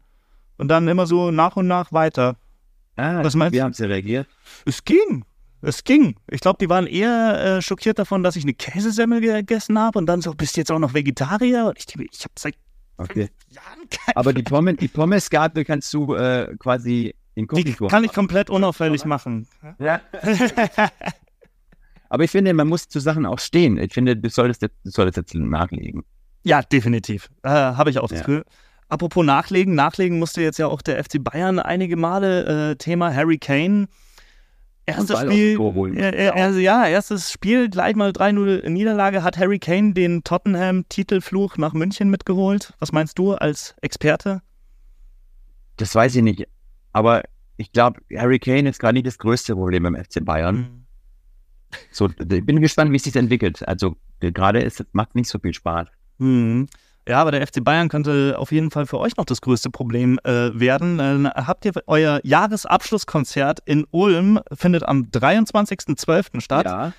[0.56, 2.36] und dann immer so nach und nach weiter.
[2.96, 3.64] Ah, Was meinst wir du?
[3.64, 4.26] haben sie reagiert.
[4.64, 5.24] Es ging.
[5.60, 6.16] Es ging.
[6.30, 10.06] Ich glaube, die waren eher äh, schockiert davon, dass ich eine Käsesemmel gegessen habe und
[10.06, 11.66] dann so, bist du jetzt auch noch Vegetarier?
[11.66, 12.54] Und ich, denke ich habe seit
[13.02, 13.28] Okay.
[13.48, 18.04] Jahren kein Aber die Pommes, die Pommesgabel kannst du äh, quasi in Die Kombination kann
[18.04, 19.46] ich komplett unauffällig machen.
[19.78, 20.00] Ja.
[22.08, 23.78] Aber ich finde, man muss zu Sachen auch stehen.
[23.78, 26.04] Ich finde, du solltest jetzt, du solltest jetzt nachlegen.
[26.44, 27.30] Ja, definitiv.
[27.42, 28.26] Äh, Habe ich auch das Ja.
[28.26, 28.44] Gefühl.
[28.88, 32.72] Apropos Nachlegen, nachlegen musste jetzt ja auch der FC Bayern einige Male.
[32.72, 33.88] Äh, Thema Harry Kane.
[34.84, 35.58] Erstes Spiel.
[35.96, 39.22] ja, also ja, erstes Spiel, gleich mal 3-0 Niederlage.
[39.22, 42.74] Hat Harry Kane den Tottenham-Titelfluch nach München mitgeholt?
[42.80, 44.42] Was meinst du als Experte?
[45.76, 46.48] Das weiß ich nicht.
[46.92, 47.22] Aber
[47.56, 50.56] ich glaube, Harry Kane ist gerade nicht das größte Problem beim FC Bayern.
[50.56, 50.82] Mhm.
[51.90, 53.66] So, ich bin gespannt, wie es sich entwickelt.
[53.66, 55.88] Also gerade ist es macht nicht so viel Spaß.
[56.18, 56.68] Mhm.
[57.08, 60.20] Ja, aber der FC Bayern könnte auf jeden Fall für euch noch das größte Problem
[60.22, 61.00] äh, werden.
[61.26, 66.40] Äh, habt ihr euer Jahresabschlusskonzert in Ulm findet am 23.12.
[66.40, 66.66] statt?
[66.66, 66.92] Ja.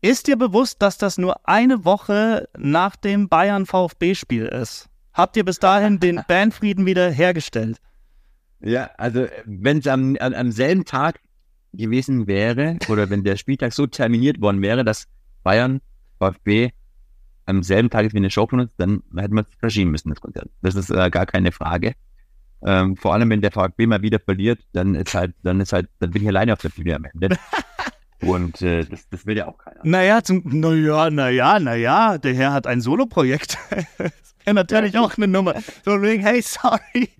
[0.00, 4.88] Ist dir bewusst, dass das nur eine Woche nach dem Bayern-VfB-Spiel ist?
[5.12, 7.78] Habt ihr bis dahin den Bandfrieden wieder hergestellt?
[8.60, 11.20] Ja, also wenn es am, am, am selben Tag
[11.72, 15.04] gewesen wäre oder wenn der Spieltag so terminiert worden wäre, dass
[15.42, 15.80] Bayern,
[16.18, 16.70] VfB
[17.46, 20.20] am selben Tag ist wie eine Show uns, dann hätten wir es verschieben müssen, das
[20.20, 20.48] Konzert.
[20.62, 21.94] Das ist äh, gar keine Frage.
[22.64, 25.88] Ähm, vor allem, wenn der VfB mal wieder verliert, dann ist halt, dann ist halt,
[25.98, 27.36] dann bin ich alleine auf der Bühne am Ende.
[28.20, 29.80] Und äh, das, das will ja auch keiner.
[29.82, 33.58] Naja, zum, naja, naja, naja, der Herr hat ein Soloprojekt.
[33.98, 35.54] das wäre natürlich auch eine Nummer.
[35.84, 37.10] So wegen, hey, sorry.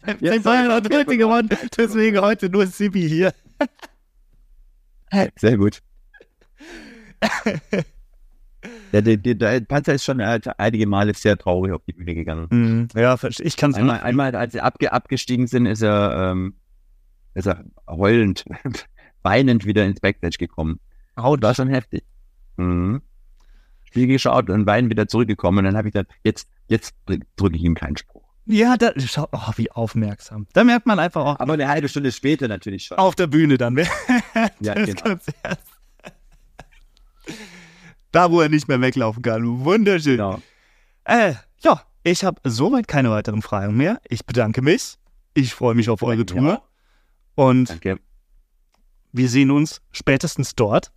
[0.00, 3.34] FC Bayern hat heute gewonnen, deswegen heute nur Sibi hier.
[5.36, 5.82] Sehr gut.
[8.92, 12.46] Der, der, der Panzer ist schon äh, einige Male sehr traurig auf die Bühne gegangen.
[12.50, 12.88] Mhm.
[12.94, 16.54] Ja, ich kann es Einmal, einmal, als sie abge abgestiegen sind, ist er, ähm,
[17.34, 18.44] ist er heulend,
[19.22, 20.80] weinend wieder ins Backstage gekommen.
[21.16, 21.42] Haut.
[21.42, 22.04] War schon heftig.
[22.56, 23.02] Mhm.
[23.84, 25.58] Spiel geschaut und weinend wieder zurückgekommen.
[25.58, 26.94] Und dann habe ich gesagt, jetzt, jetzt
[27.36, 28.28] drücke ich ihm keinen Spruch.
[28.50, 30.46] Ja, da, schau, oh, wie aufmerksam.
[30.54, 31.38] Da merkt man einfach auch.
[31.38, 32.96] Aber eine halbe Stunde später natürlich schon.
[32.96, 33.76] Auf der Bühne dann.
[34.60, 35.02] ja, genau.
[35.02, 35.60] Konzert.
[38.12, 39.64] Da, wo er nicht mehr weglaufen kann.
[39.64, 40.16] Wunderschön.
[40.16, 40.40] Genau.
[41.04, 44.00] Äh, ja, ich habe soweit keine weiteren Fragen mehr.
[44.08, 44.94] Ich bedanke mich.
[45.34, 46.24] Ich freue mich auf eure Ja.
[46.24, 46.62] Tour.
[47.34, 47.98] Und Danke.
[49.12, 50.90] wir sehen uns spätestens dort.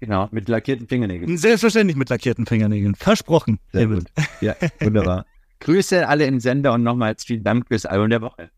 [0.00, 1.36] Genau, mit lackierten Fingernägeln.
[1.36, 2.94] Selbstverständlich mit lackierten Fingernägeln.
[2.94, 3.58] Versprochen.
[3.72, 4.06] Sehr gut.
[4.40, 5.26] Ja, wunderbar.
[5.60, 8.50] Grüße alle im Sender und nochmals vielen Dank fürs Album der Woche.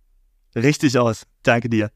[0.55, 1.27] Richtig aus.
[1.43, 1.91] Danke dir.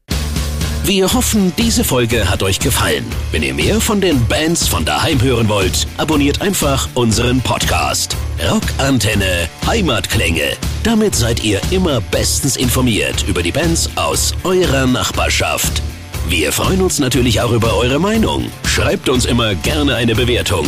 [0.87, 3.05] Wir hoffen, diese Folge hat euch gefallen.
[3.33, 8.15] Wenn ihr mehr von den Bands von daheim hören wollt, abonniert einfach unseren Podcast.
[8.49, 10.55] Rockantenne Heimatklänge.
[10.83, 15.81] Damit seid ihr immer bestens informiert über die Bands aus eurer Nachbarschaft.
[16.29, 18.49] Wir freuen uns natürlich auch über eure Meinung.
[18.65, 20.67] Schreibt uns immer gerne eine Bewertung.